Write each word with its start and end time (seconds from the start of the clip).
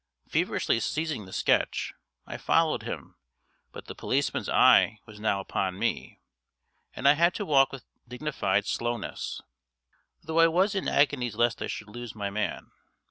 Feverishly 0.27 0.79
seizing 0.79 1.25
the 1.27 1.31
sketch, 1.31 1.93
I 2.25 2.35
followed 2.37 2.81
him, 2.81 3.17
but 3.71 3.85
the 3.85 3.93
policeman's 3.93 4.49
eye 4.49 4.97
was 5.05 5.19
now 5.19 5.39
upon 5.39 5.77
me, 5.77 6.19
and 6.95 7.07
I 7.07 7.13
had 7.13 7.35
to 7.35 7.45
walk 7.45 7.71
with 7.71 7.85
dignified 8.07 8.65
slowness, 8.65 9.41
though 10.23 10.39
I 10.39 10.47
was 10.47 10.73
in 10.73 10.87
agonies 10.87 11.35
lest 11.35 11.61
I 11.61 11.67
should 11.67 11.89
lose 11.89 12.15
my 12.15 12.31
man. 12.31 12.71